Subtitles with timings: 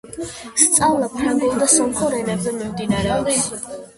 [0.61, 3.45] სწავლება ფრანგულ და სომხურ ენებზე მიმდინარეობს.